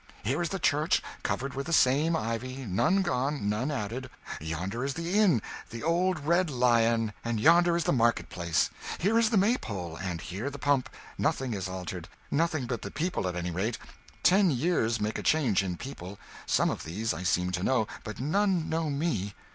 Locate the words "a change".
15.19-15.61